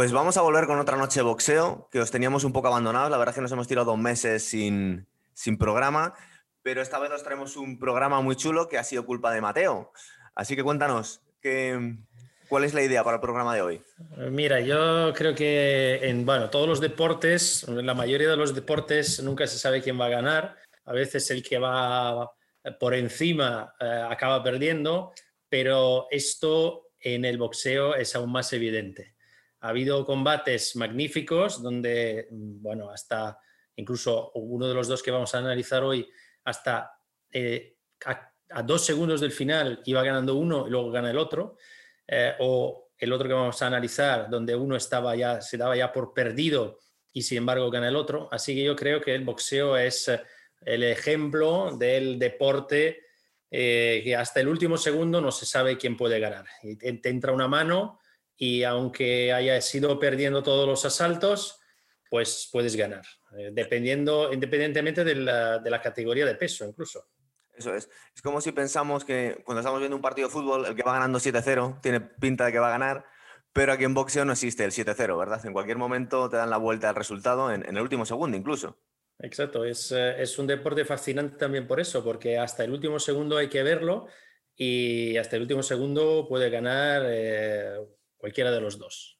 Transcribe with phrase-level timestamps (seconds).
[0.00, 3.10] Pues vamos a volver con otra noche de boxeo, que os teníamos un poco abandonados.
[3.10, 6.14] La verdad es que nos hemos tirado dos meses sin, sin programa,
[6.62, 9.92] pero esta vez os traemos un programa muy chulo que ha sido culpa de Mateo.
[10.34, 11.98] Así que cuéntanos, ¿qué,
[12.48, 13.82] ¿cuál es la idea para el programa de hoy?
[14.30, 19.22] Mira, yo creo que en bueno, todos los deportes, en la mayoría de los deportes,
[19.22, 20.56] nunca se sabe quién va a ganar.
[20.86, 22.32] A veces el que va
[22.78, 25.12] por encima eh, acaba perdiendo,
[25.50, 29.19] pero esto en el boxeo es aún más evidente.
[29.60, 33.38] Ha habido combates magníficos donde, mm, bueno, hasta
[33.76, 36.08] incluso uno de los dos que vamos a analizar hoy,
[36.44, 36.92] hasta
[37.32, 41.56] eh, a, dos segundos del final iba ganando uno y luego gana el otro,
[42.06, 45.92] eh, o el otro que vamos a analizar, donde uno estaba ya, se daba ya
[45.92, 46.78] por perdido
[47.12, 48.28] y sin embargo gana el otro.
[48.30, 50.20] Así que yo creo que el boxeo es eh,
[50.62, 53.04] el ejemplo del deporte
[53.52, 56.46] que hasta el último segundo no se sabe quién puede ganar.
[56.78, 57.98] Te entra una mano
[58.42, 61.60] y aunque haya sido perdiendo todos los asaltos,
[62.08, 63.04] pues puedes ganar,
[63.36, 67.06] eh, dependiendo, independientemente de la, de la, categoría de peso incluso.
[67.52, 67.90] Eso es.
[68.14, 70.94] Es como si pensamos que cuando estamos viendo un partido de fútbol, el que va
[70.94, 73.04] ganando 7-0 tiene pinta de que va a ganar,
[73.52, 75.44] pero aquí en boxeo no existe el 7-0, ¿verdad?
[75.44, 78.78] En cualquier momento te dan la vuelta al resultado, en, en el último segundo incluso.
[79.18, 83.36] Exacto, es, eh, es, un deporte fascinante también por eso, porque hasta el último segundo
[83.36, 84.06] hay que verlo
[84.56, 87.76] y hasta el último segundo puede ganar eh,
[88.20, 89.18] cualquiera de los dos.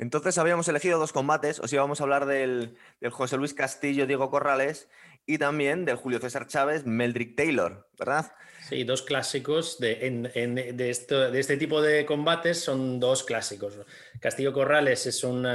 [0.00, 2.74] Entonces habíamos elegido dos combates, os íbamos a hablar del,
[3.10, 4.88] José Luis Castillo, Diego Corrales
[5.26, 8.32] y también del Julio César Chávez, Meldrick Taylor, ¿verdad?
[8.66, 10.90] Sí, dos clásicos de, de,
[11.38, 13.78] este tipo de combates son dos clásicos.
[14.20, 15.46] Castillo Corrales es un,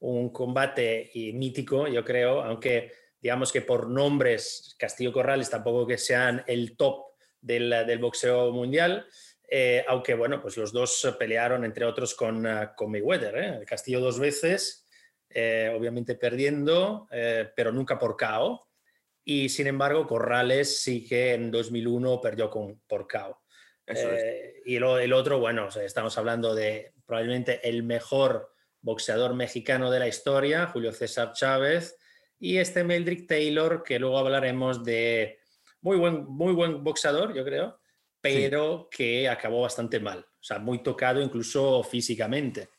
[0.00, 6.44] un combate mítico, yo creo, aunque digamos que por nombres Castillo Corrales tampoco que sean
[6.46, 7.06] el top
[7.40, 9.06] del, del boxeo mundial.
[9.56, 13.64] Eh, aunque bueno, pues los dos pelearon entre otros con, uh, con Mayweather, ¿eh?
[13.64, 14.88] Castillo dos veces,
[15.30, 17.06] eh, obviamente perdiendo,
[17.54, 18.68] pero nunca por KO.
[19.22, 23.44] Y sin embargo, Corrales sí que en 2001 perdió con, por KO.
[24.64, 30.66] Y el otro, bueno, estamos hablando de probablemente el mejor boxeador mexicano de la historia,
[30.66, 31.96] Julio César Chávez,
[32.40, 35.38] y este Meldrick Taylor, que luego hablaremos de
[35.80, 37.78] muy buen, muy buen boxeador, yo creo,
[38.24, 42.70] pero que acabó bastante mal, o sea, muy tocado incluso físicamente.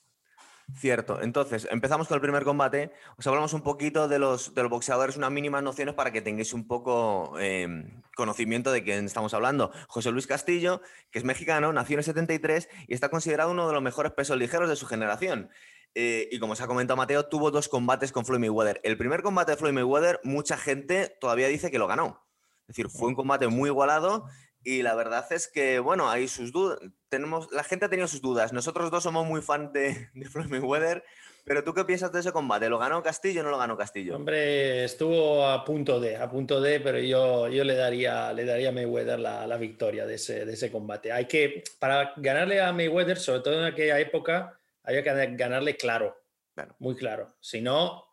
[0.73, 1.21] Cierto.
[1.21, 2.91] Entonces, empezamos con el primer combate.
[3.17, 6.51] Os hablamos un poquito de los, de los boxeadores, unas mínimas nociones para que tengáis
[6.53, 9.71] un poco em, conocimiento de quién estamos hablando.
[9.87, 13.73] José Luis Castillo, que es mexicano, nació en el 73 y está considerado uno de
[13.73, 15.51] los mejores pesos ligeros de su generación.
[15.93, 18.81] Eh, y como os ha comentado Mateo, tuvo dos combates con Floyd Mayweather.
[18.83, 22.25] El primer combate de Floyd Mayweather, mucha gente todavía dice que lo ganó.
[22.67, 24.25] Es decir, fue un combate muy igualado
[24.65, 26.79] y la verdad es que, bueno, hay sus dudas.
[27.07, 28.51] Tenemos, la gente ha tenido sus dudas.
[28.51, 31.03] Nosotros dos somos muy fan de, de Floyd Mayweather.
[31.45, 32.67] Pero tú qué piensas de ese combate?
[32.67, 34.15] ¿Lo ganó Castillo o no lo ganó Castillo?
[34.15, 38.69] Hombre, estuvo a punto de, a punto de, pero yo, yo le daría, le daría
[38.69, 41.11] a Mayweather la, la victoria de ese, de ese combate.
[41.11, 46.17] Hay que, para ganarle a Mayweather, sobre todo en aquella época, había que ganarle claro,
[46.79, 47.35] muy claro.
[47.39, 48.03] Si no,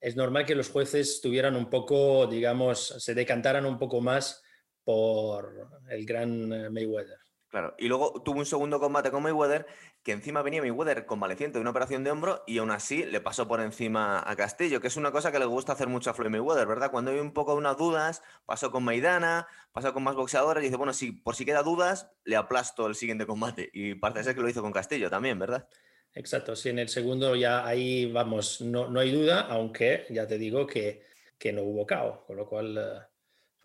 [0.00, 4.44] es normal que los jueces tuvieran un poco, digamos, se decantaran un poco más
[4.86, 7.18] por el gran eh, Mayweather.
[7.48, 9.66] Claro, y luego tuvo un segundo combate con Mayweather,
[10.04, 13.48] que encima venía Mayweather convaleciente de una operación de hombro y aún así le pasó
[13.48, 16.30] por encima a Castillo, que es una cosa que le gusta hacer mucho a Floyd
[16.30, 16.92] Mayweather, ¿verdad?
[16.92, 20.66] Cuando hay un poco de unas dudas, pasó con Maidana, pasó con más boxeadores y
[20.66, 23.70] dice, bueno, si por si queda dudas, le aplasto el siguiente combate.
[23.72, 25.68] Y parece ser que lo hizo con Castillo también, ¿verdad?
[26.14, 30.38] Exacto, sí, en el segundo ya ahí vamos, no, no hay duda, aunque ya te
[30.38, 31.02] digo que,
[31.36, 33.08] que no hubo KO, con lo cual...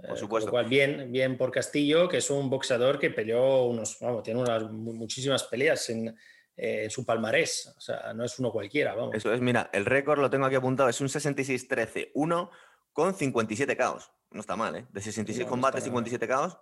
[0.03, 0.63] Eh, por supuesto.
[0.65, 5.43] bien, bien por Castillo, que es un boxeador que peleó unos, vamos, tiene unas muchísimas
[5.43, 6.15] peleas en,
[6.55, 7.73] eh, su palmarés.
[7.77, 9.15] O sea, no es uno cualquiera, vamos.
[9.15, 12.49] Eso es, mira, el récord lo tengo aquí apuntado, es un 66-13-1
[12.93, 14.11] con 57 caos.
[14.31, 14.87] No está mal, ¿eh?
[14.91, 16.57] De 66 combates, 57 caos.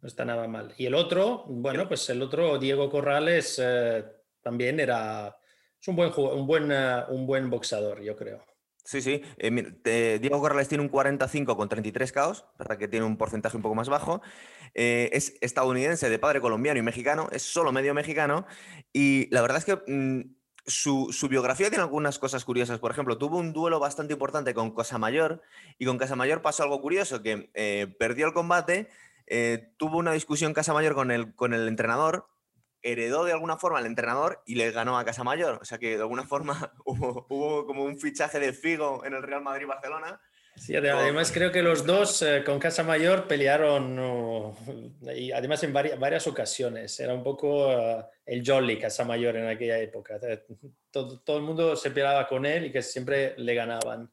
[0.00, 0.74] No está nada mal.
[0.76, 4.04] Y el otro, bueno, pues el otro, Diego Corrales, eh,
[4.42, 5.36] también era.
[5.80, 8.44] Es un buen, un buen, eh, un buen boxeador, yo creo.
[8.86, 9.20] Sí, sí.
[9.38, 12.78] Eh, Diego Corrales tiene un 45 con 33 caos, ¿verdad?
[12.78, 14.22] Que tiene un porcentaje un poco más bajo.
[14.74, 18.46] Eh, es estadounidense, de padre colombiano y mexicano, es solo medio mexicano.
[18.92, 20.36] Y la verdad es que mm,
[20.66, 22.78] su, biografía tiene algunas cosas curiosas.
[22.78, 25.42] Por ejemplo, tuvo un duelo bastante importante con Casamayor
[25.78, 28.88] y con Casamayor pasó algo curioso, que eh, perdió el combate,
[29.78, 32.28] tuvo una discusión Casamayor con el, con el entrenador
[32.82, 35.58] heredó de alguna forma al entrenador y le ganó a Casa Mayor.
[35.60, 39.42] O sea que de alguna forma hubo, como un fichaje de Figo en el Real
[39.42, 40.20] Madrid-Barcelona.
[40.56, 44.54] Sí, además creo que los dos eh, con Casa Mayor pelearon,
[45.14, 46.98] y además en varias, ocasiones.
[46.98, 50.18] Era un poco eh, el Jolly Casa Mayor en aquella época.
[50.90, 54.10] Todo, todo, el mundo se peleaba con él y que siempre le ganaban.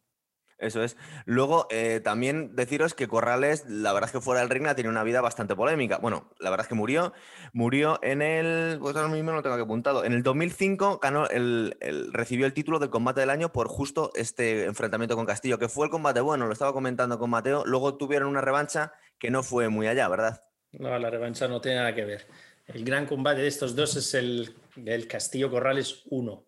[0.64, 0.98] Eso es.
[1.26, 5.04] Luego, eh, también deciros que Corrales, la verdad es que fuera del ring tiene una
[5.04, 5.98] vida bastante polémica.
[5.98, 7.14] Bueno, la verdad es que murió.
[7.52, 8.80] Murió en el.
[8.80, 10.06] Pues ahora mismo no tengo aquí apuntado.
[10.06, 11.76] En el 2005 ganó el,
[12.12, 15.86] recibió el título del combate del año por justo este enfrentamiento con Castillo, que fue
[15.86, 17.64] el combate bueno, lo estaba comentando con Mateo.
[17.66, 20.44] Luego tuvieron una revancha que no fue muy allá, ¿verdad?
[20.72, 22.28] No, la revancha no tiene nada que ver.
[22.68, 24.56] El gran combate de estos dos es el,
[24.86, 26.46] el Castillo Corrales 1.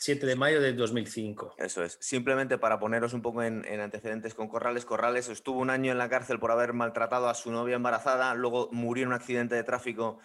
[0.00, 1.56] 7 de mayo de 2005.
[1.58, 1.98] Eso es.
[2.00, 4.86] Simplemente para poneros un poco en, antecedentes con Corrales.
[4.86, 8.70] Corrales estuvo un año en la cárcel por haber maltratado a su novia embarazada, luego
[8.72, 10.18] murió en un accidente de tráfico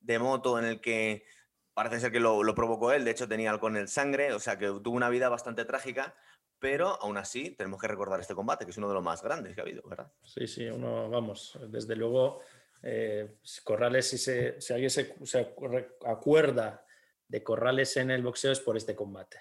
[0.00, 1.24] de moto en el que
[1.74, 4.56] parece ser que lo, provocó él, de hecho tenía alcohol en el sangre, o sea
[4.56, 6.14] que tuvo una vida bastante trágica,
[6.58, 9.54] pero aún así tenemos que recordar este combate, que es uno de los más grandes
[9.54, 10.10] que ha habido, ¿verdad?
[10.22, 12.40] Sí, sí, uno, vamos, desde luego,
[12.82, 15.54] eh, Corrales, si, se, si alguien se, se
[16.06, 16.86] acuerda
[17.30, 19.38] de Corrales en el boxeo es por este combate.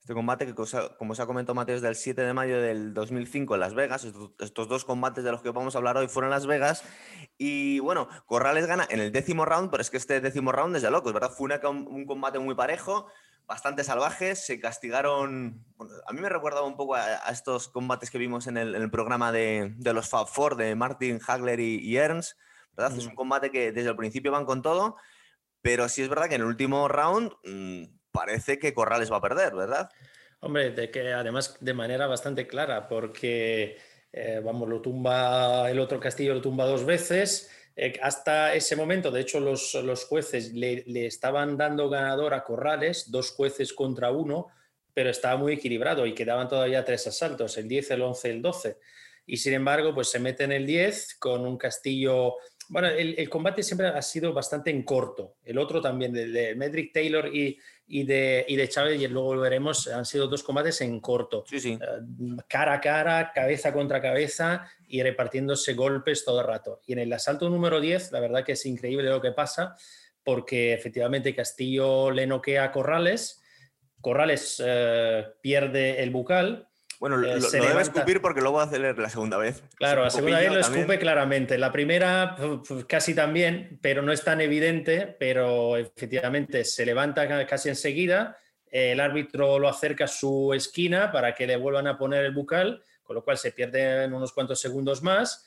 [0.00, 3.54] Este combate que, como se ha comentado Mateo, es del 7 de mayo del 2005
[3.54, 4.06] en Las Vegas.
[4.38, 6.82] Estos, dos combates de los que vamos a hablar hoy fueron en Las Vegas.
[7.36, 10.82] Y bueno, Corrales gana en el décimo round, pero es que este décimo round es
[10.82, 11.30] de locos, ¿verdad?
[11.30, 13.08] Fue un combate muy parejo,
[13.46, 14.34] bastante salvaje.
[14.36, 15.62] Se castigaron.
[16.06, 19.74] a mí me recordaba un poco a, estos combates que vimos en el, programa de,
[19.84, 22.38] los Fab Four de Martin Hagler y, Ernst.
[22.74, 22.96] ¿verdad?
[22.96, 24.96] Es un combate que desde el principio van con todo
[25.62, 29.22] pero sí es verdad que en el último round mm, parece que Corrales va a
[29.22, 29.88] perder, ¿verdad?
[30.40, 33.76] Hombre, de que además de manera bastante clara, porque
[34.12, 37.50] eh, vamos, lo tumba el otro Castillo, lo tumba dos veces.
[37.76, 42.42] Eh, hasta ese momento, de hecho, los, los jueces le, le, estaban dando ganador a
[42.42, 44.48] Corrales, dos jueces contra uno,
[44.94, 48.78] pero estaba muy equilibrado y quedaban todavía tres asaltos, el 10, el 11, el 12.
[49.26, 52.36] Y sin embargo, pues se mete en el 10 con un Castillo
[52.70, 55.34] bueno, el, combate siempre ha sido bastante en corto.
[55.44, 57.58] El otro también, de, de Medrick Taylor y,
[57.88, 61.42] y, de, y de Chávez, y luego lo veremos, han sido dos combates en corto.
[61.48, 61.72] Sí, sí.
[61.72, 66.80] Eh, cara a cara, cabeza contra cabeza y repartiéndose golpes todo el rato.
[66.86, 69.74] Y en el asalto número 10, la verdad que es increíble lo que pasa,
[70.22, 73.42] porque efectivamente Castillo le noquea a Corrales.
[74.00, 76.69] Corrales eh, pierde el bucal,
[77.00, 79.64] bueno, lo, eh, debe escupir porque luego va a hacer la segunda vez.
[79.76, 81.56] Claro, la segunda vez lo escupe claramente.
[81.56, 82.36] La primera
[82.86, 88.36] casi también, pero no es tan evidente, pero efectivamente se levanta casi enseguida.
[88.66, 92.84] El árbitro lo acerca a su esquina para que le vuelvan a poner el bucal,
[93.02, 95.46] con lo cual se pierden unos cuantos segundos más.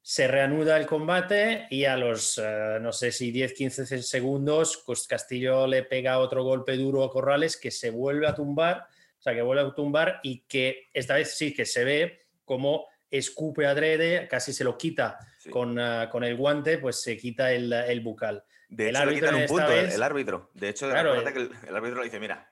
[0.00, 5.82] Se reanuda el combate y a los, eh, no sé si 10-15 segundos, Castillo le
[5.82, 8.86] pega otro golpe duro a Corrales que se vuelve a tumbar
[9.30, 13.66] sea, que vuelve a tumbar y que esta vez sí que se ve como escupe
[13.66, 15.18] adrede, casi se lo quita
[15.50, 18.44] con, ah, con, el guante, pues se quita el, el bucal.
[18.68, 20.50] De el árbitro un punto, el árbitro.
[20.54, 21.38] De hecho, claro, el, que
[21.68, 22.50] el, árbitro le dice, mira.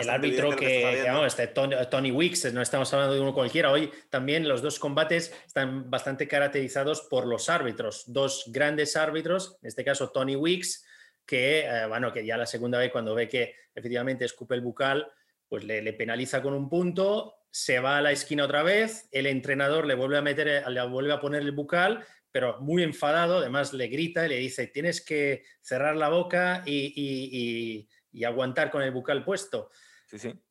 [0.00, 3.70] El árbitro que, este Tony, Tony, Wicks, no estamos hablando de uno cualquiera.
[3.70, 8.04] Hoy también los dos combates están bastante caracterizados por los árbitros.
[8.06, 10.86] Dos grandes árbitros, en este caso Tony Wicks,
[11.26, 15.06] que, eh, bueno, que ya la segunda vez cuando ve que efectivamente escupe el bucal,
[15.52, 19.86] pues le, penaliza con un punto, se va a la esquina otra vez, el entrenador
[19.86, 23.88] le vuelve a meter, le vuelve a poner el bucal, pero muy enfadado, además le
[23.88, 27.86] grita y le dice, tienes que cerrar la boca y,
[28.24, 29.68] aguantar con el bucal puesto.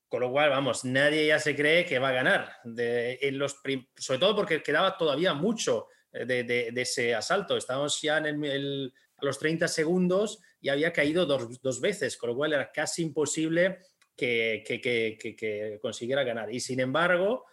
[0.08, 2.58] Con lo cual, vamos, nadie ya se cree que va a ganar.
[2.64, 3.60] en los
[3.98, 7.58] sobre todo porque quedaba todavía mucho eh, de, ese asalto.
[7.58, 12.36] Estábamos ya en a los 30 segundos y había caído dos, dos, veces, con lo
[12.36, 13.80] cual era casi imposible
[14.16, 16.54] que, consiguiera ganar.
[16.54, 17.46] Y sin embargo,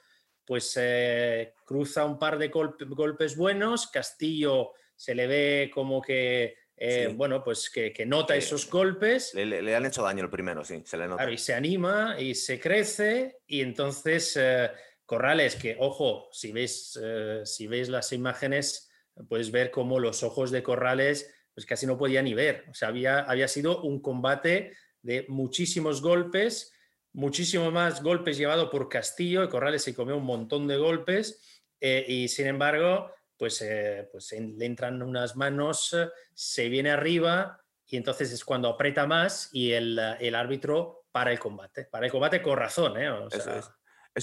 [0.44, 7.12] pues eh, cruza un par de golpes buenos, Castillo se le ve como que, eh,
[7.14, 9.34] bueno, pues que, nota esos golpes.
[9.34, 11.30] Le, han hecho daño el primero, sí, se le nota.
[11.30, 14.70] y se anima y se crece y entonces eh,
[15.04, 16.98] Corrales, que ojo, si veis,
[17.44, 18.90] si veis las imágenes,
[19.28, 22.66] puedes ver cómo los ojos de Corrales pues casi no podía ni ver.
[22.70, 26.72] O sea, había, había sido un combate de muchísimos golpes,
[27.12, 32.04] muchísimo más golpes llevado por Castillo, y Corrales se comió un montón de golpes, eh,
[32.06, 35.96] y sin embargo, pues, eh, pues le entran unas manos,
[36.34, 41.86] se viene arriba, y entonces es cuando aprieta más y el, árbitro para el combate.
[41.86, 43.10] Para el combate con razón, ¿eh?
[43.32, 43.70] es.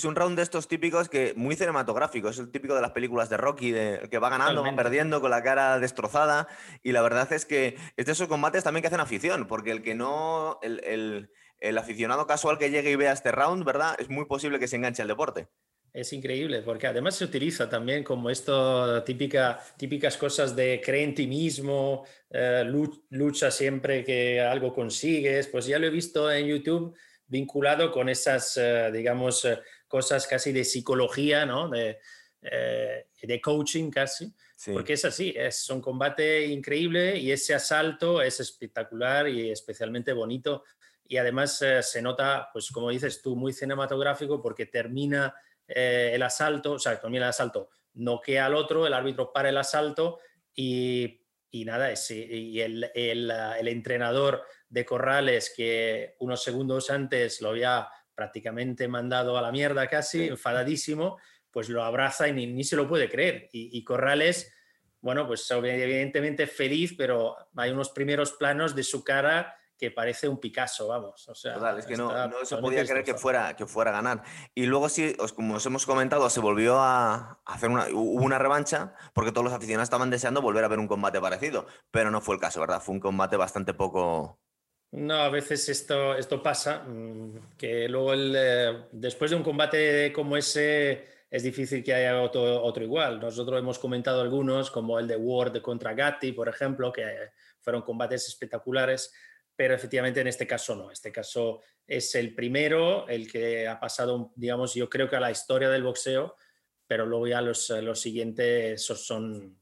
[0.04, 3.38] Un round de estos típicos que muy cinematográfico, es el típico de las películas de
[3.38, 6.48] Rocky, de, que va ganando, va perdiendo con la cara destrozada.
[6.84, 9.84] Y la verdad es que es de esos combates también que hacen afición, porque el
[9.84, 13.96] que no, el, el aficionado casual que llegue y vea este round, ¿verdad?
[14.00, 15.48] Es muy posible que se enganche al deporte.
[15.94, 21.16] es increíble, porque además se utiliza también como esto, típica, típicas cosas de cree en
[21.16, 22.66] ti mismo, eh,
[23.10, 26.96] lucha siempre que algo consigues, pues ya lo he visto en YouTube
[27.28, 31.70] vinculado con esas, eh, digamos, eh, cosas casi de psicología, ¿no?
[31.70, 32.00] De,
[32.42, 34.32] de coaching casi,
[34.72, 40.64] porque es así, es un combate increíble y ese asalto es espectacular y especialmente bonito
[41.08, 45.34] y además se nota, pues como dices tú, muy cinematográfico porque termina
[45.68, 49.58] eh, el asalto, o sea, también el asalto noquea al otro, el árbitro para el
[49.58, 50.20] asalto
[50.54, 57.50] y, y nada, y el, el, el, entrenador de Corrales que unos segundos antes lo
[57.50, 61.18] había prácticamente mandado a la mierda casi, enfadadísimo,
[61.52, 63.50] pues lo abraza y ni, ni se lo puede creer.
[63.52, 64.54] Y, y, Corrales,
[65.02, 70.40] bueno, pues evidentemente feliz, pero hay unos primeros planos de su cara que parece un
[70.40, 71.28] Picasso, vamos.
[71.28, 73.94] O sea, Total, es que no, no se podía creer que fuera, que fuera a
[73.94, 74.24] ganar.
[74.54, 78.96] Y luego sí, como os hemos comentado, se volvió a hacer una, hubo una revancha
[79.14, 82.36] porque todos los aficionados estaban deseando volver a ver un combate parecido, pero no fue
[82.36, 82.82] el caso, ¿verdad?
[82.82, 84.40] Fue un combate bastante poco...
[84.96, 90.12] No, a veces esto, esto pasa, mm, que luego el, eh, después de un combate
[90.14, 93.20] como ese es difícil que haya otro, otro igual.
[93.20, 98.28] Nosotros hemos comentado algunos, como el de Ward contra Gatti, por ejemplo, que fueron combates
[98.28, 99.12] espectaculares
[99.56, 100.92] pero efectivamente en este caso no.
[100.92, 105.32] Este caso es el primero, el que ha pasado, digamos, yo creo que a la
[105.32, 106.36] historia del boxeo,
[106.88, 109.58] pero luego ya los, los siguientes son,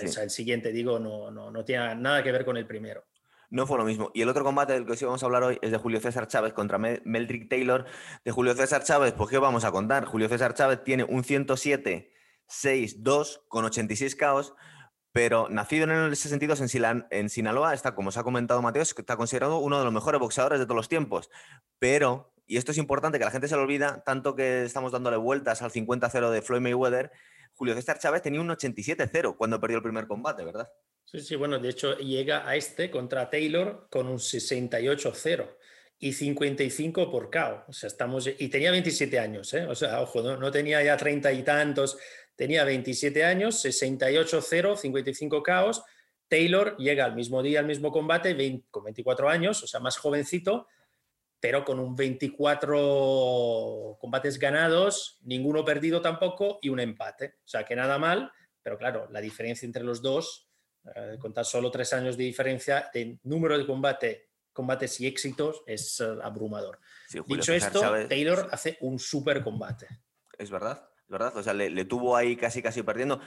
[0.00, 3.04] el siguiente digo, no, no, no tiene nada que ver con el primero.
[3.54, 4.10] No fue lo mismo.
[4.14, 6.26] Y el otro combate del que os íbamos a hablar hoy es de Julio César
[6.26, 7.86] Chávez contra Meldrick Taylor.
[8.24, 10.06] De Julio César Chávez, pues ¿qué vamos a contar?
[10.06, 12.12] Julio César Chávez tiene un 107
[12.48, 14.54] 6-2 con 86 caos
[15.12, 19.16] pero nacido en ese sentido en, en Sinaloa, está, como os ha comentado Mateo, está
[19.16, 21.30] considerado uno de los mejores boxeadores de todos los tiempos.
[21.78, 25.16] Pero, y esto es importante que la gente se lo olvida, tanto que estamos dándole
[25.16, 27.12] vueltas al 50-0 de Floyd Mayweather,
[27.52, 30.68] Julio César Chávez tenía un 87-0 cuando perdió el primer combate, ¿verdad?
[31.14, 35.48] Sí, sí, bueno, de hecho llega a este contra Taylor con un 68-0
[36.00, 37.64] y 55 por KO.
[37.68, 39.64] O sea, estamos, y tenía 27 años, ¿eh?
[39.64, 41.96] O sea, ojo, no, no tenía ya 30 y tantos
[42.36, 45.84] Tenía 27 años, 68-0, 55 caos.
[46.28, 48.36] Taylor llega al mismo día, al mismo combate,
[48.70, 50.66] con 24 años, o sea, más jovencito,
[51.38, 57.36] pero con un 24 combates ganados, ninguno perdido tampoco y un empate.
[57.44, 60.43] O sea, que nada mal, pero claro, la diferencia entre los dos,
[60.94, 65.62] eh, con tan solo tres años de diferencia de número de combate, combates y éxitos,
[65.66, 66.78] es eh, abrumador.
[67.26, 69.86] Dicho esto, Taylor hace un super combate.
[70.38, 70.88] Es verdad.
[71.08, 71.36] ¿verdad?
[71.36, 73.20] O sea, le, tuvo ahí casi casi perdiendo.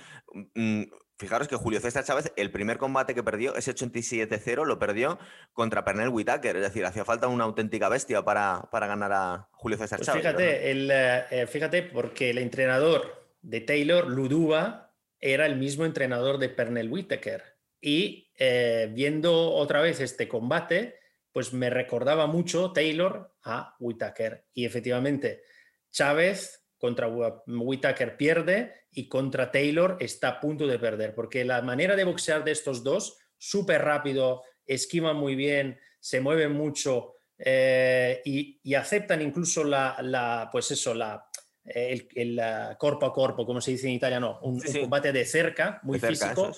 [0.55, 0.83] Mm,
[1.17, 5.19] fijaros que Julio César Chávez, el primer combate que perdió, ese 87-0, lo perdió
[5.53, 6.55] contra Pernell Whitaker.
[6.55, 10.21] Es decir, hacía falta una auténtica bestia para, ganar a Julio César pues Chávez.
[10.21, 14.87] Fíjate, el, eh, fíjate, porque el entrenador de Taylor, Luduba,
[15.19, 17.43] era el mismo entrenador de Pernell Whitaker.
[17.81, 21.00] Y eh, viendo otra vez este combate,
[21.31, 24.45] pues me recordaba mucho Taylor a Whitaker.
[24.53, 25.43] Y efectivamente,
[25.91, 31.95] Chávez contra Whitaker pierde y contra Taylor está a punto de perder, porque la manera
[31.95, 38.74] de boxear de estos dos, súper rápido, esquivan muy bien, se mueven mucho eh, y,
[38.74, 41.26] aceptan incluso la, pues eso, la,
[41.67, 42.41] el, el,
[42.77, 46.51] cuerpo a cuerpo, como se dice en italiano, un, combate de cerca, muy físico,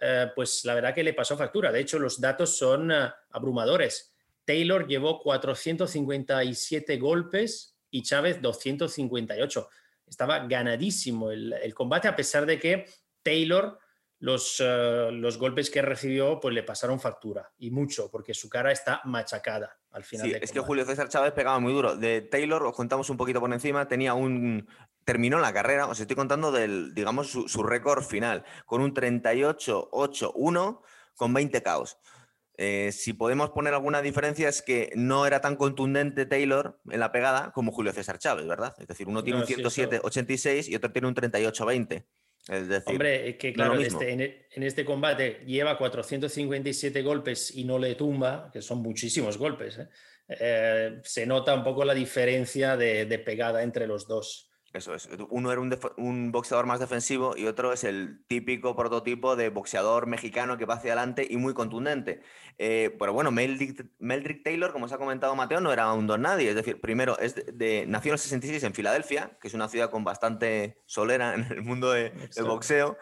[0.00, 1.72] eh, pues la verdad que le pasó factura.
[1.72, 4.14] De hecho, los datos son eh, abrumadores.
[4.44, 9.68] Taylor llevó 457 golpes y Chávez 258.
[10.06, 12.86] Estaba ganadísimo el, combate, a pesar de que
[13.22, 13.78] Taylor,
[14.20, 18.72] los, eh, los, golpes que recibió, pues le pasaron factura, y mucho, porque su cara
[18.72, 20.28] está machacada al final.
[20.28, 21.96] Sí, es que Julio César Chávez pegaba muy duro.
[21.96, 24.68] De Taylor, os contamos un poquito por encima, tenía un...
[25.04, 30.80] Terminó la carrera, os estoy contando del, digamos, su, su récord final, con un 38-8-1
[31.16, 31.98] con 20 caos.
[32.60, 37.12] Eh, si podemos poner alguna diferencia es que no era tan contundente Taylor en la
[37.12, 38.74] pegada como Julio César Chávez, ¿verdad?
[38.78, 42.04] Es decir, uno tiene un 107-86 y otro tiene un 38-20.
[42.48, 47.78] Es decir, Hombre, que claro, este, e, en, este combate lleva 457 golpes y no
[47.78, 49.78] le tumba, que son muchísimos golpes.
[49.78, 49.88] ¿eh?
[50.28, 54.47] Eh, se nota un poco la diferencia de pegada entre los dos.
[54.72, 55.08] Eso es.
[55.30, 55.62] Uno era
[55.96, 60.74] un, boxeador más defensivo y otro es el típico prototipo de boxeador mexicano que va
[60.74, 62.20] hacia adelante y muy contundente.
[62.58, 66.50] Eh, pero bueno, Meldrick, Taylor, como os ha comentado Mateo, no era un don nadie.
[66.50, 69.90] Es decir, primero, es de, nació en el 66 en Filadelfia, que es una ciudad
[69.90, 72.12] con bastante solera en el mundo del
[72.44, 72.98] boxeo.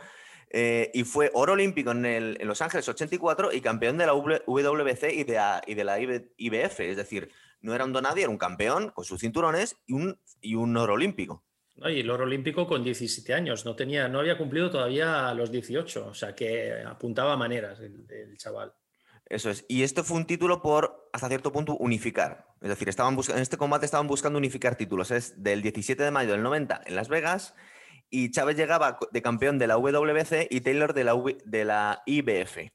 [0.50, 5.25] Eh, y fue oro olímpico en, Los Ángeles 84 y campeón de la WBC y
[5.25, 6.80] de, y de la IBF.
[6.80, 10.20] Es decir, no era un don nadie, era un campeón con sus cinturones y un,
[10.40, 11.42] y un oro olímpico.
[11.85, 16.06] Y el oro olímpico con 17 años, no, tenía, no había cumplido todavía los 18,
[16.06, 18.73] o sea que apuntaba maneras el, chaval.
[19.26, 19.64] Eso es.
[19.68, 22.47] Y este fue un título por, hasta cierto punto, unificar.
[22.62, 25.11] Es decir, estaban en este combate estaban buscando unificar títulos.
[25.11, 27.54] Es del 17 de mayo del 90 en Las Vegas
[28.09, 31.14] y Chávez llegaba de campeón de la WBC y Taylor de la,
[31.45, 32.59] de la IBF.
[32.59, 32.71] Y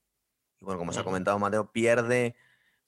[0.65, 2.35] bueno, como se ha comentado Mateo, pierde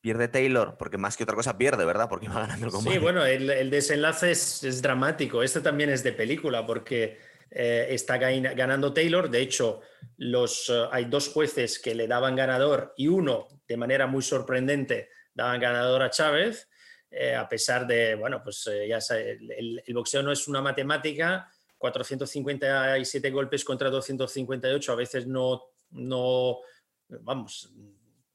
[0.03, 2.09] pierde Taylor, porque más que otra cosa pierde, ¿verdad?
[2.09, 2.97] Porque va ganando el combate.
[2.97, 5.41] Sí, bueno, el, desenlace es, dramático.
[5.41, 7.19] Este también es de película, porque
[7.49, 9.29] eh, está ganando Taylor.
[9.29, 9.79] De hecho,
[10.17, 15.07] los, eh, hay dos jueces que le daban ganador y uno, de manera muy sorprendente,
[15.33, 16.67] daban ganador a Chávez,
[17.09, 21.49] eh, a pesar de, bueno, pues ya el, el, boxeo no es una matemática.
[21.77, 26.59] 457 golpes contra 258, a veces no, no
[27.07, 27.69] vamos,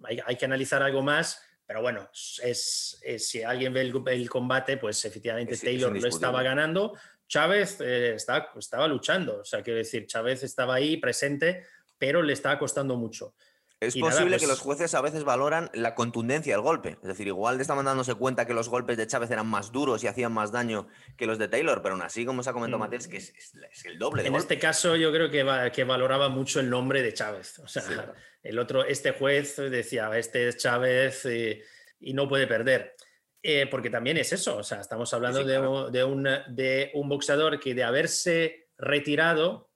[0.05, 5.05] hay, hay que analizar algo más pero bueno, es, si alguien ve el, combate, pues
[5.05, 6.95] efectivamente Taylor lo estaba ganando.
[7.29, 11.67] Chávez eh, estaba, luchando, o sea, quiero decir, Chávez estaba ahí presente,
[11.99, 13.35] pero le estaba costando mucho.
[13.81, 16.99] Es posible que pues los jueces a veces valoran la contundencia del golpe.
[17.01, 20.09] Es decir, igual estaban dándose cuenta que los golpes de Chávez eran más duros y
[20.09, 22.95] hacían más daño que los de Taylor, pero aún así, como se ha comentado mm.
[22.95, 23.55] es que es,
[23.85, 24.27] el doble.
[24.27, 27.61] en este caso, yo creo que, que valoraba mucho el nombre de Chávez.
[27.61, 32.97] O sea, el otro, este juez decía, este es Chávez y, no puede perder.
[33.41, 35.59] Eh, porque también es eso, o sea, estamos hablando de,
[36.05, 39.71] un, de, un, boxeador que de haberse retirado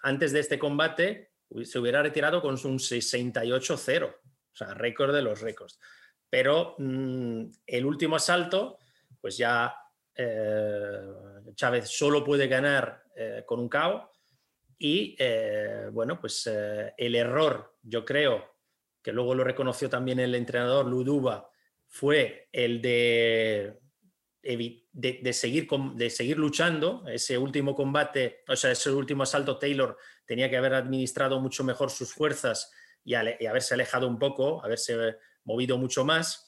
[0.00, 1.27] antes de este combate,
[1.64, 5.78] se hubiera retirado con un 68-0, o sea, récord de los récords.
[6.28, 8.78] Pero mm, el último asalto,
[9.20, 9.74] pues ya
[10.14, 11.00] eh,
[11.54, 14.10] Chávez solo puede ganar eh, con un KO
[14.78, 18.56] y eh, bueno, pues el error, yo creo,
[19.02, 21.50] que luego lo reconoció también el entrenador Luduba,
[21.86, 23.78] fue el de,
[24.42, 27.04] de, seguir, de seguir luchando.
[27.08, 31.90] Ese último combate, o sea, ese último asalto, Taylor tenía que haber administrado mucho mejor
[31.90, 32.72] sus fuerzas
[33.04, 36.46] y, haberse alejado un poco, haberse movido mucho más.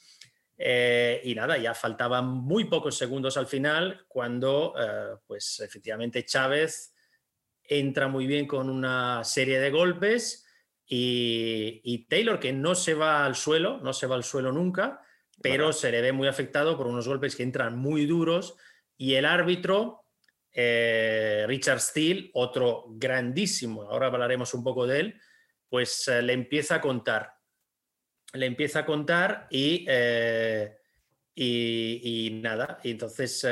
[0.57, 4.75] Eh, y nada, ya faltaban muy pocos segundos al final cuando,
[5.27, 6.95] pues efectivamente, Chávez
[7.63, 10.45] entra muy bien con una serie de golpes
[10.93, 15.01] y, Taylor que no se va al suelo, no se va al suelo nunca,
[15.43, 18.57] pero se le ve muy afectado por unos golpes que entran muy duros.
[18.97, 20.05] Y el árbitro,
[20.53, 25.21] eh, Richard Steele, otro grandísimo, ahora hablaremos un poco de él,
[25.69, 27.33] pues eh, le empieza a contar,
[28.35, 29.85] le empieza a contar y...
[29.89, 30.77] Eh,
[31.43, 33.47] y, nada, y entonces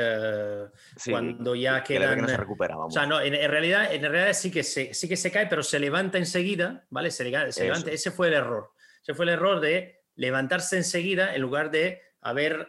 [1.09, 2.27] cuando ya quedan...
[2.27, 5.31] se recupera, O sea, no, en, realidad, en realidad sí que, se, sí que se
[5.31, 7.09] cae, pero se levanta enseguida, ¿vale?
[7.09, 8.73] Se, levanta, ese fue el error.
[9.01, 12.67] Ese fue el error de levantarse enseguida en lugar de haber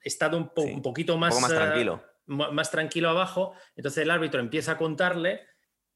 [0.00, 2.04] estado un, un poquito más, más tranquilo.
[2.26, 3.54] más tranquilo abajo.
[3.76, 5.40] Entonces el árbitro empieza a contarle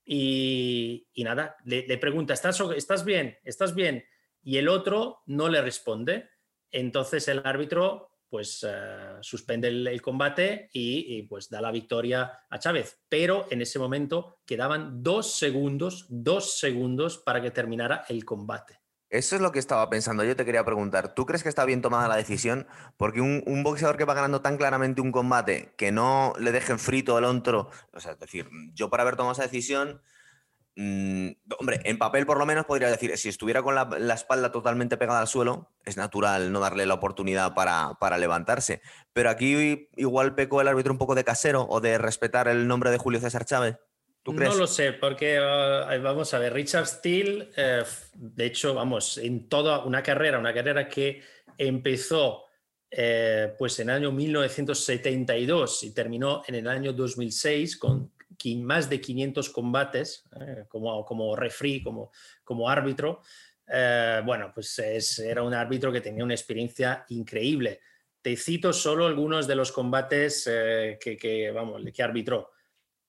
[0.05, 3.39] y, y nada, le, le pregunta, ¿Estás, ¿estás bien?
[3.45, 4.05] ¿Estás bien?
[4.43, 6.31] Y el otro no le responde.
[6.71, 13.03] Entonces el árbitro pues eh, suspende el, combate y, pues da la victoria a Chávez.
[13.09, 18.80] Pero en ese momento quedaban dos segundos, dos segundos para que terminara el combate.
[19.11, 20.25] Eso es lo que estaba pensando.
[20.25, 22.67] Yo te quería preguntar, ¿tú crees que está bien tomada la decisión?
[22.97, 27.19] Porque un, boxeador que va ganando tan claramente un combate, que no le dejen frito
[27.19, 30.01] el otro, o sea, es decir, yo para haber tomado esa decisión,
[30.77, 34.97] Mm, hombre, en papel por lo menos podría decir, si estuviera con la, espalda totalmente
[34.97, 38.81] pegada al suelo, es natural no darle la oportunidad para, levantarse.
[39.13, 42.91] Pero aquí igual pecó el árbitro un poco de casero o de respetar el nombre
[42.91, 43.77] de Julio César Chávez.
[44.23, 44.53] ¿Tú crees?
[44.53, 47.83] No lo sé, porque ah, vamos a ver, Richard Steele, eh,
[48.15, 51.23] de hecho, vamos, en toda una carrera, una carrera que
[51.57, 52.45] empezó
[52.91, 58.13] eh, pues en el año 1972 y terminó en el año 2006 con
[58.63, 62.11] más de 500 combates eh, como, como referee, como,
[62.45, 63.21] como árbitro.
[63.67, 64.79] Eh, bueno, pues
[65.19, 67.81] era un árbitro que tenía una experiencia increíble.
[68.23, 72.51] Te cito solo algunos de los combates eh, que, que, vamos, que arbitró.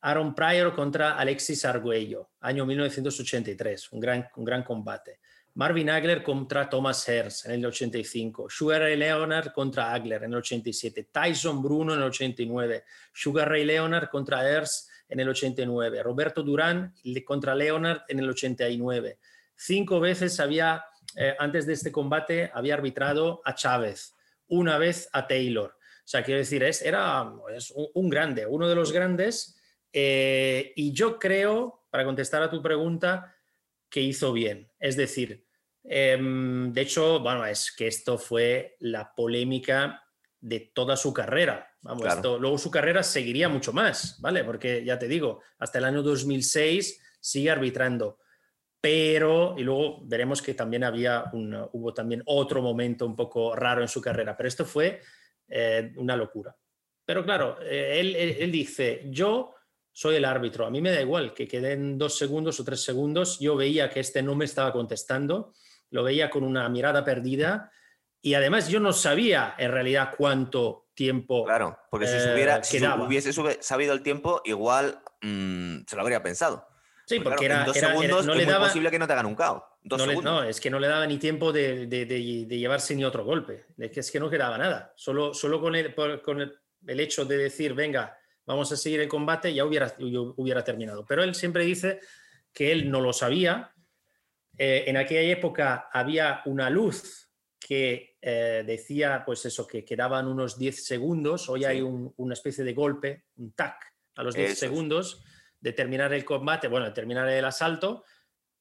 [0.02, 5.20] Aaron Pryor contra Alexis Arguello, año 1983, un gran, un gran combate.
[5.54, 10.38] Marvin Agler contra Thomas Herz en el 85, Sugar Ray Leonard contra Agler en el
[10.38, 16.42] 87, Tyson Bruno en el 89, Sugar Ray Leonard contra Herz en el 89, Roberto
[16.42, 16.94] Durán
[17.26, 19.20] contra Leonard en el 89.
[19.56, 20.86] Cinco veces había,
[21.16, 24.16] eh, antes de este combate, había arbitrado a Chávez,
[24.48, 25.76] una vez a Taylor.
[25.76, 27.24] O sea, quiero decir, es, era
[27.94, 29.58] un, grande, uno de los grandes.
[29.94, 33.36] Eh, y yo creo, para contestar a tu pregunta,
[33.90, 34.72] que hizo bien.
[34.80, 35.46] Es decir,
[35.84, 40.04] em, de hecho, bueno, es que esto fue la polémica
[40.40, 41.68] de toda su carrera.
[41.82, 42.06] Vamos,
[42.40, 44.44] luego su carrera seguiría mucho más, ¿vale?
[44.44, 48.20] Porque ya te digo, hasta el año 2006 sigue arbitrando.
[48.80, 53.82] Pero, y luego veremos que también había un, hubo también otro momento un poco raro
[53.82, 55.02] en su carrera, pero esto fue
[55.48, 56.56] eh, una locura.
[57.06, 59.54] Pero claro, eh, él, él, dice, yo
[59.94, 63.40] soy el árbitro, a mí me da igual que queden dos segundos o tres segundos,
[63.40, 65.54] yo veía que este no me estaba contestando,
[65.90, 67.72] lo veía con una mirada perdida
[68.22, 71.44] y además yo no sabía en realidad cuánto tiempo.
[71.46, 76.68] Claro, porque si, hubiera, eh, hubiese sabido el tiempo, igual mm, se lo habría pensado.
[77.06, 79.64] Sí, porque, era, dos segundos no le daba, posible que no te hagan un caos.
[79.84, 83.66] No, es que no le daba ni tiempo de, llevarse ni otro golpe.
[83.78, 84.94] Es que, es que no quedaba nada.
[84.96, 89.54] Solo, solo con, el, con el, hecho de decir, venga, vamos a seguir el combate,
[89.54, 91.06] ya hubiera, hubiera terminado.
[91.06, 92.00] Pero él siempre dice
[92.54, 93.74] que él no lo sabía.
[94.58, 100.58] Eh, en aquella época había una luz que eh, decía, pues eso, que quedaban unos
[100.58, 101.48] 10 segundos.
[101.50, 103.82] Hoy hay una especie de golpe, un tac,
[104.16, 105.24] a los 10 segundos
[105.60, 108.04] de terminar el combate, bueno, de terminar el asalto,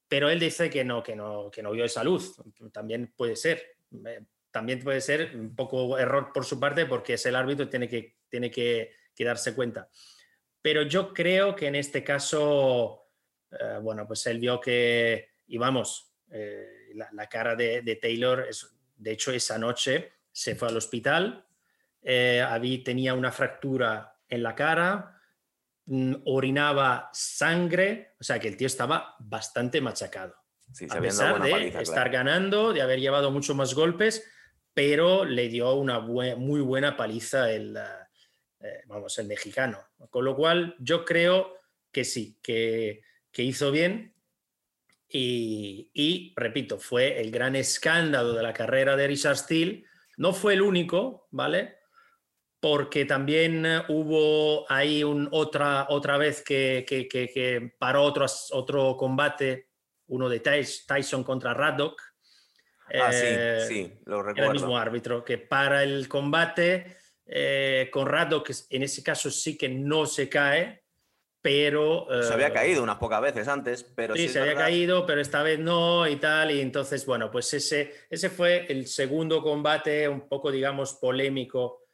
[0.06, 2.36] pero él dice que no, que no, que no vio esa luz.
[2.72, 3.76] También puede ser.
[4.06, 7.88] Eh, también puede ser un poco error por su parte porque es el árbitro tiene
[7.88, 9.88] que, tiene que, darse cuenta.
[10.62, 13.08] Pero yo creo que en este caso,
[13.50, 16.12] eh, bueno, pues él vio que, y vamos,
[16.94, 21.46] la, cara de, de Taylor es, de hecho, esa noche se fue al hospital,
[22.02, 25.20] eh, tenía una fractura en la cara,
[25.86, 30.34] mm, orinaba sangre, o sea que el tío estaba bastante machacado.
[30.88, 34.24] a pesar de estar ganando, de haber llevado muchos más golpes,
[34.72, 37.76] pero le dio una muy buena paliza el,
[38.60, 39.78] eh, vamos, el mexicano.
[40.10, 41.56] Con lo cual, yo creo
[41.92, 44.14] que sí, que, que hizo bien,
[45.12, 49.84] y, repito, fue el gran escándalo de la carrera de Richard Steele.
[50.16, 51.78] No fue el único, ¿vale?
[52.60, 59.70] Porque también hubo ahí un, otra, otra vez que, que, paró otro, otro combate,
[60.08, 62.00] uno de Tyson contra Raddock.
[62.94, 64.50] Ah, sí, eh, sí, lo recuerdo.
[64.50, 66.96] el mismo árbitro que para el combate
[67.32, 70.82] eh, con Raddock, en ese caso sí que no se cae,
[71.40, 72.08] pero...
[72.22, 74.16] se había eh, caído unas pocas veces antes, pero...
[74.16, 77.94] Sí, se había caído, pero esta vez no y tal, y entonces, bueno, pues ese,
[78.10, 81.84] ese fue el segundo combate un poco, digamos, polémico,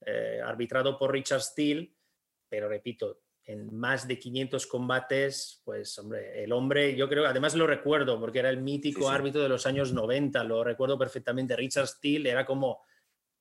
[0.00, 1.92] eh, arbitrado por Richard Steele,
[2.48, 7.66] pero repito, en más de 500 combates, pues hombre, el hombre, yo creo, además lo
[7.66, 12.30] recuerdo, porque era el mítico árbitro de los años 90, lo recuerdo perfectamente, Richard Steele
[12.30, 12.80] era como,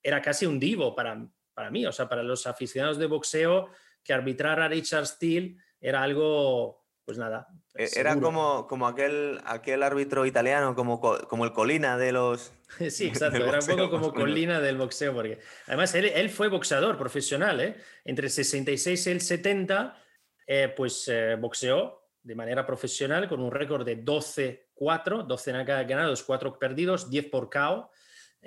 [0.03, 3.69] era casi un divo para, para mí, o sea, para los aficionados de boxeo
[4.03, 7.47] que arbitrar a Richard Steele era algo, pues nada.
[7.73, 12.51] E-, era como, como aquel, aquel árbitro italiano, como, como el Colina de los.
[12.89, 17.61] Sí, exacto, era un poco como Colina del boxeo, porque además él, fue boxeador profesional,
[17.61, 17.77] ¿eh?
[18.03, 19.97] entre el 66 y el 70,
[20.45, 25.51] eh, pues eh, boxeó de manera profesional con un récord de 12-4, 12
[25.85, 27.91] ganados, 4 perdidos, 10 por KO.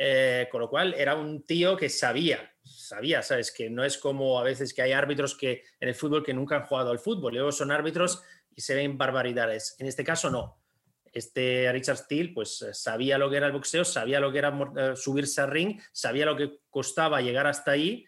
[0.01, 2.55] Eh, con lo cual era un tío que sabía,
[2.89, 3.53] sabía, ¿sabes?
[3.53, 6.57] Que no es como a veces que hay árbitros que en el fútbol que nunca
[6.57, 8.23] han jugado al fútbol, luego son árbitros
[8.55, 9.77] y se ven barbaridades.
[9.79, 10.59] En este caso no.
[11.13, 14.59] Este Richard Steele pues eh, sabía lo que era el boxeo, sabía lo que era
[14.77, 18.07] eh, subirse al ring, sabía lo que costaba llegar hasta ahí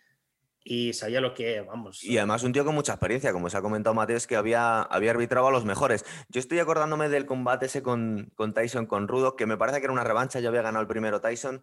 [0.63, 2.03] y sabía lo que, vamos.
[2.05, 5.13] Y además un tío con mucha experiencia, como se ha comentado Mateo, que había, había
[5.13, 6.05] arbitrado a los mejores.
[6.29, 9.85] Yo estoy acordándome del combate ese con, con Tyson, con Rudo, que me parece que
[9.85, 11.63] era una revancha, yo había ganado el primero Tyson.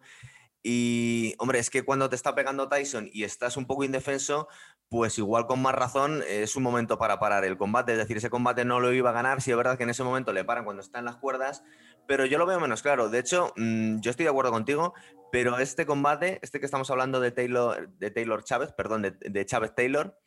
[0.70, 4.48] Y, hombre, es que cuando te está pegando Tyson y estás un poco indefenso,
[4.90, 7.92] pues igual con más razón es un momento para parar el combate.
[7.92, 10.04] Es decir, ese combate no lo iba a ganar, si es verdad que en ese
[10.04, 11.64] momento le paran cuando está en las cuerdas,
[12.06, 13.08] pero yo lo veo menos claro.
[13.08, 14.92] De hecho, mm, yo estoy de acuerdo contigo,
[15.32, 19.74] pero este combate, este que estamos hablando de Taylor, de Taylor Chávez, perdón, de, Chávez
[19.74, 20.18] Taylor,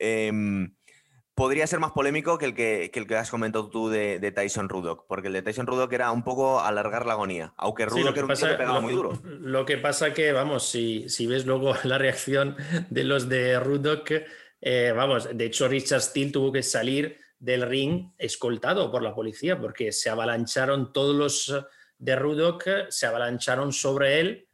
[0.00, 0.74] em,
[1.34, 5.06] podría ser más polémico que el que, el que has comentado tú de, Tyson Ruddock,
[5.06, 8.34] porque el de Tyson Ruddock era un poco alargar la agonía, aunque Ruddock era un
[8.34, 9.20] tío que pegaba muy duro.
[9.24, 12.56] Lo que pasa que, vamos, si, si ves luego la reacción
[12.90, 14.10] de los de Ruddock,
[14.60, 19.60] eh, vamos, de hecho Richard Steele tuvo que salir del ring escoltado por la policía,
[19.60, 21.66] porque se avalancharon todos los
[21.98, 24.48] de Ruddock, se avalancharon sobre él,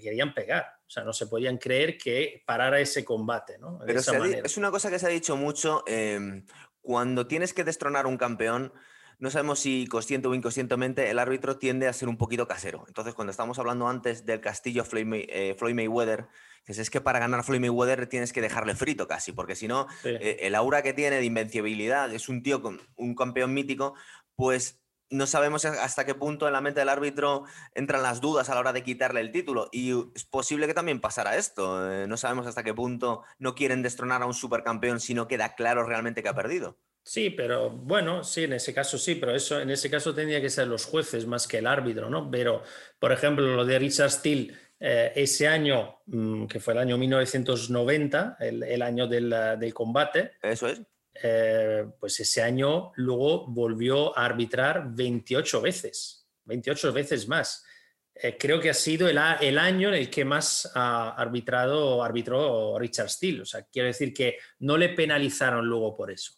[0.00, 0.78] querían pegar.
[0.86, 3.78] O sea, no se podían creer que parara ese combate, ¿no?
[3.84, 5.84] Pero es una cosa que se ha dicho mucho.
[5.86, 6.44] Em,
[6.80, 8.72] cuando tienes que destronar un campeón,
[9.18, 12.84] no sabemos si consciente o inconscientemente el árbitro tiende a ser un poquito casero.
[12.86, 16.28] Entonces, cuando estamos hablando antes del castillo Floyd, eh, Mayweather,
[16.66, 20.38] es que para ganar Floyd Mayweather tienes que dejarle frito casi, porque si no, eh,
[20.40, 23.94] el aura que tiene de invencibilidad, es un tío con un campeón mítico,
[24.36, 27.44] pues no sabemos hasta qué punto en la mente del árbitro
[27.74, 29.68] entran las dudas a la hora de quitarle el título.
[29.72, 31.90] Y es posible que también pasara esto.
[31.90, 35.54] Eh, no sabemos hasta qué punto no quieren destronar a un supercampeón si no queda
[35.54, 36.78] claro realmente que ha perdido.
[37.02, 40.50] Sí, pero bueno, sí, en ese caso sí, pero eso en ese caso tendría que
[40.50, 42.30] ser los jueces más que el árbitro, ¿no?
[42.30, 42.62] Pero,
[42.98, 48.36] por ejemplo, lo de Richard Steele, eh, ese año, mm, que fue el año 1990,
[48.40, 50.32] el, año del, del, combate.
[50.42, 50.82] Eso es.
[51.22, 57.64] Eh, pues ese año luego volvió a arbitrar 28 veces, 28 veces más.
[58.14, 62.78] Eh, creo que ha sido el, el, año en el que más ha arbitrado arbitró
[62.78, 63.42] Richard Steele.
[63.42, 66.32] O sea, quiero decir que no le penalizaron luego por eso.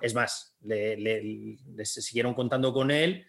[0.00, 3.26] Es más, le, le, siguieron contando con él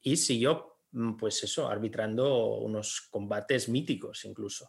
[0.00, 4.68] y siguió, mm, pues eso, arbitrando unos combates míticos incluso.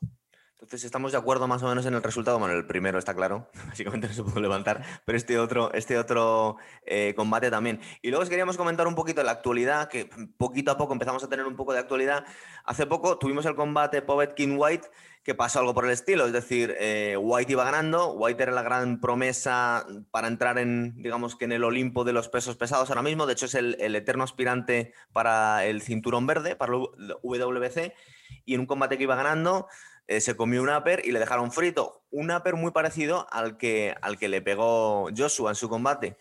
[0.60, 2.40] Entonces estamos de acuerdo más o menos en el resultado.
[2.40, 6.58] Bueno, el primero está claro, básicamente no se pudo levantar, pero este otro, este otro
[6.84, 7.80] eh, combate también.
[8.02, 11.30] Y luego os queríamos comentar un poquito la actualidad, que poquito a poco empezamos a
[11.30, 12.26] tener un poco de actualidad.
[12.66, 14.90] Hace poco tuvimos el combate Povet King White,
[15.22, 18.64] que pasó algo por el estilo, es decir, eh, White iba ganando, White era la
[18.64, 23.04] gran promesa para entrar en, digamos que en el Olimpo de los pesos pesados ahora
[23.04, 26.80] mismo, de hecho es el, el eterno aspirante para el cinturón verde, para el
[27.22, 27.94] WBC,
[28.46, 29.68] y en un combate que iba ganando
[30.08, 32.04] eh, se comió un upper y le dejaron frito.
[32.10, 36.18] Un upper muy parecido al que, al que le pegó Joshua en su combate.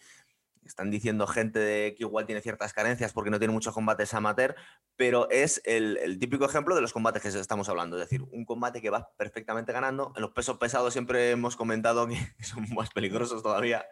[0.65, 4.57] Están diciendo gente de que igual tiene ciertas carencias porque no tiene muchos combates amateur,
[4.97, 7.97] pero es el, típico ejemplo de los combates que estamos hablando.
[7.97, 10.13] Es decir, un combate que va perfectamente ganando.
[10.17, 13.87] En los pesos pesados siempre hemos comentado que son más peligrosos todavía.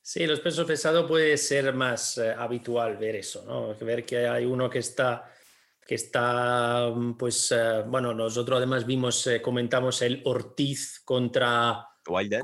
[0.00, 3.74] Sí, los pesos pesados puede ser más eh, habitual ver eso, ¿no?
[3.84, 5.30] Ver que hay uno que está
[5.88, 12.42] que está, mm, pues, eh, bueno, nosotros además vimos, eh, comentamos el Ortiz contra Wilder.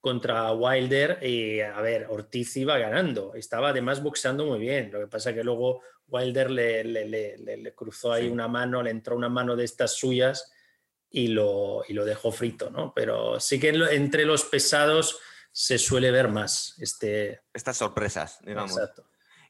[0.00, 5.06] contra Wilder y, a ver, Ortiz iba ganando, estaba además boxeando muy bien, lo que
[5.06, 9.64] pasa que luego Wilder le, le, cruzó ahí una mano, le entró una mano de
[9.64, 10.50] estas suyas
[11.10, 12.94] y lo, y lo dejó frito, ¿no?
[12.94, 15.18] Pero sí que entre los pesados
[15.52, 17.42] se suele ver más este...
[17.52, 18.70] Estas sorpresas, digamos.
[18.70, 19.04] Exacto.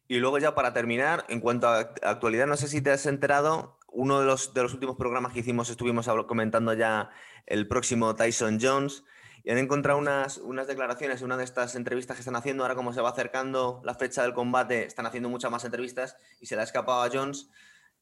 [0.08, 3.78] Y luego ya para terminar, en cuanto a actualidad, no sé si te has enterado,
[3.92, 7.10] uno de los, de los últimos programas que hicimos estuvimos comentando ya
[7.46, 9.04] el próximo Tyson Jones
[9.44, 12.92] y han encontrado unas, unas declaraciones, una de estas entrevistas que están haciendo, ahora como
[12.92, 16.62] se va acercando la fecha del combate, están haciendo muchas más entrevistas y se le
[16.62, 17.48] ha escapado a Jones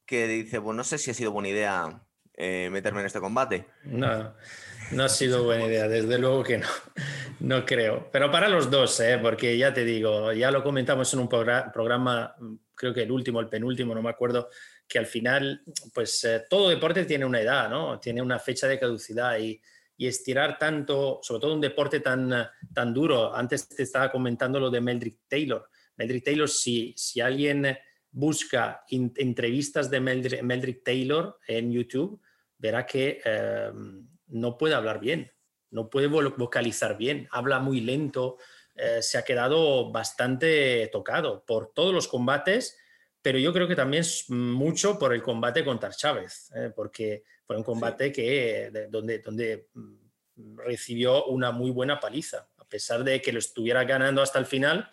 [0.07, 2.03] que dice, pues no sé si ha sido buena idea
[2.35, 3.66] eh, meterme en este combate.
[3.85, 4.35] No,
[4.92, 6.69] no ha sido buena idea, desde luego que no,
[7.40, 8.09] no creo.
[8.11, 9.18] Pero para los dos, ¿eh?
[9.20, 12.35] porque ya te digo, ya lo comentamos en un programa,
[12.75, 14.49] creo que el último, el penúltimo, no me acuerdo,
[14.88, 17.99] que al final, pues eh, todo deporte tiene una edad, ¿no?
[17.99, 19.61] Tiene una fecha de caducidad y,
[19.96, 22.33] y, estirar tanto, sobre todo un deporte tan,
[22.72, 23.35] tan duro.
[23.35, 25.68] Antes te estaba comentando lo de Meldrick Taylor.
[25.96, 27.77] Meldrick Taylor, si, si alguien
[28.16, 32.20] busca entrevistas de Meldrick, Taylor en YouTube,
[32.57, 35.31] verá que em, no puede hablar bien,
[35.70, 38.38] no puede vocalizar bien, habla muy lento,
[38.74, 42.79] eh, se ha quedado bastante tocado por todos los combates,
[43.22, 47.57] pero yo creo que también es mucho por el combate contra Chávez, eh, porque fue
[47.57, 53.33] un combate que, donde, donde mm, recibió una muy buena paliza, a pesar de que
[53.33, 54.90] lo estuviera ganando hasta el final,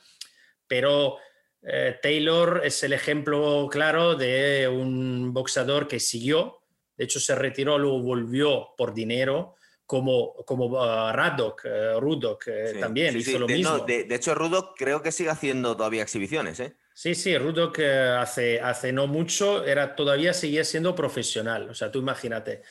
[0.67, 1.17] pero
[1.61, 6.61] eh, Taylor es el ejemplo claro de un boxeador que siguió,
[6.97, 11.65] de hecho se retiró, luego volvió por dinero, como, como uh, Radok,
[11.99, 12.45] Rudok
[12.79, 13.79] también hizo lo mismo.
[13.79, 16.59] de, hecho, Rudok creo que sigue haciendo todavía exhibiciones.
[16.59, 16.75] ¿eh?
[16.93, 21.69] Sí, sí, Rudok uh, hace, hace no mucho era, todavía seguía siendo profesional.
[21.69, 22.61] O sea, tú imagínate.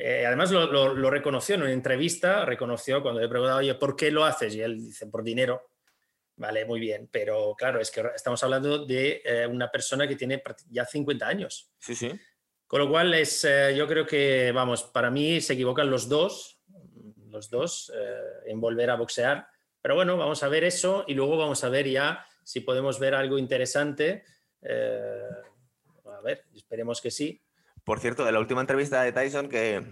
[0.00, 4.12] Eh, además lo, lo, reconoció en una entrevista, reconoció cuando le preguntaba, oye, ¿por qué
[4.12, 4.54] lo haces?
[4.54, 5.70] Y él dice, por dinero.
[6.36, 10.40] Vale, muy bien, pero claro, es que estamos hablando de eh, una persona que tiene
[10.70, 11.72] ya 50 años.
[11.80, 12.12] Sí, sí.
[12.64, 16.57] Con lo cual, es, eh, yo creo que, vamos, para mí se equivocan los dos,
[17.38, 19.46] los dos, eh, en volver a boxear.
[19.80, 23.14] Pero bueno, vamos a ver eso y luego vamos a ver ya si podemos ver
[23.14, 24.24] algo interesante.
[24.62, 27.40] a ver, esperemos que sí.
[27.84, 29.82] Por cierto, de la última entrevista de Tyson, que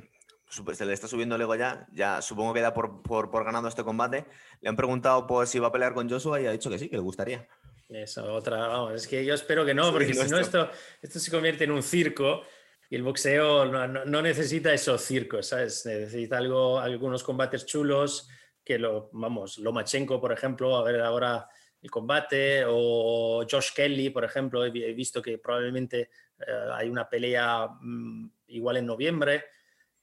[0.49, 3.69] se le está subiendo el ego ya, ya supongo que da por, por, por, ganando
[3.69, 4.27] este combate.
[4.61, 6.89] Le han preguntado pues, si va a pelear con Joshua y ha dicho que sí,
[6.89, 7.47] que le gustaría.
[7.89, 10.69] Eso, otra, vamos, es que yo espero que no, porque si no esto,
[11.01, 12.43] esto se convierte en un circo
[12.89, 15.85] y el boxeo no, no, necesita esos circos, ¿sabes?
[15.87, 18.29] Necesita algo, algunos combates chulos,
[18.65, 21.49] que lo, vamos, Lomachenko, por ejemplo, a ver ahora
[21.83, 27.69] el combate, o Josh Kelly, por ejemplo, he, visto que probablemente eh, hay una pelea
[27.81, 29.45] mm, igual en noviembre.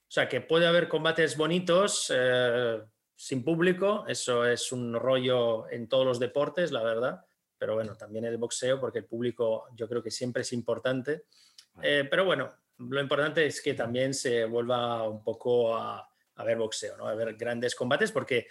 [0.06, 2.80] O sea, que puede haber combates bonitos eh,
[3.16, 7.24] sin público, eso es un rollo en todos los deportes, la verdad,
[7.58, 11.24] pero bueno, también el boxeo, porque el público yo creo que siempre es importante.
[11.82, 16.58] Eh, pero bueno, lo importante es que también se vuelva un poco a, a ver
[16.58, 17.06] boxeo, ¿no?
[17.06, 18.46] a ver grandes combates, porque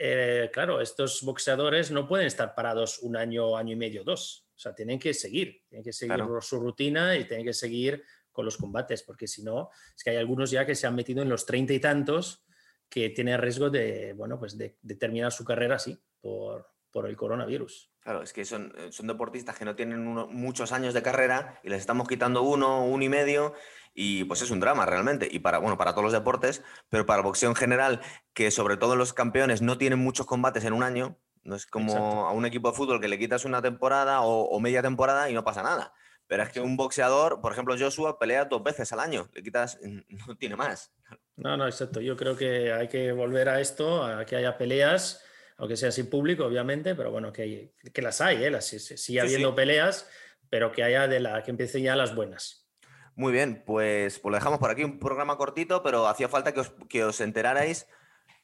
[0.00, 4.48] eh, claro, estos boxeadores no pueden estar parados un año, año y medio, dos.
[4.54, 8.44] O sea, tienen que seguir, tienen que seguir su rutina y tienen que seguir con
[8.44, 11.28] los combates, porque si no, es que hay algunos ya que se han metido en
[11.28, 12.44] los treinta y tantos
[12.88, 17.90] que tienen riesgo de, bueno, pues de, terminar su carrera así, por, por, el coronavirus.
[18.00, 21.80] Claro, es que son, son deportistas que no tienen muchos años de carrera y les
[21.80, 23.54] estamos quitando uno, uno y medio
[24.00, 25.28] y pues es un drama realmente.
[25.30, 28.00] Y para, bueno, para todos los deportes, pero para el boxeo en general,
[28.32, 32.26] que sobre todo los campeones no tienen muchos combates en un año, no es como
[32.26, 35.42] a un equipo de fútbol que le quitas una temporada o, media temporada y no
[35.42, 35.92] pasa nada.
[36.28, 39.80] Pero es que un boxeador, por ejemplo, Joshua pelea dos veces al año, le quitas,
[39.82, 40.92] no tiene más.
[41.36, 42.00] No, no, exacto.
[42.00, 45.24] Yo creo que hay que volver a esto, a que haya peleas,
[45.58, 48.60] aunque sea sin público, obviamente, pero bueno, que, que las hay, ¿eh?
[48.60, 50.08] sigue habiendo peleas,
[50.48, 52.68] pero que haya de la que empiecen ya las buenas.
[53.16, 56.60] Muy bien, pues, pues lo dejamos por aquí, un programa cortito, pero hacía falta que
[56.60, 57.88] os, que os enterarais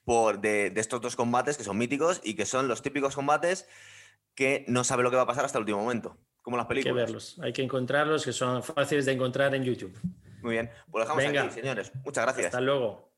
[0.05, 3.69] por, de, estos dos combates que son míticos y que son los típicos combates
[4.35, 6.93] que no sabe lo que va a pasar hasta el último momento, como las películas.
[6.93, 9.97] Hay que verlos, hay que encontrarlos, que son fáciles de encontrar en YouTube.
[10.43, 11.93] Muy bien, pues lo dejamos aquí, señores.
[12.05, 12.47] Muchas gracias.
[12.47, 13.14] Hasta luego.